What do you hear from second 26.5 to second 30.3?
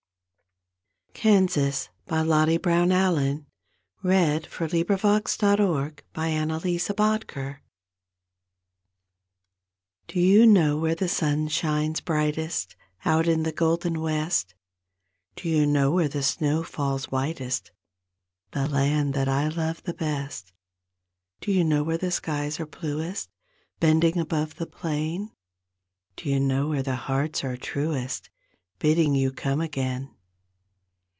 where the hearts are truest Bidding you come again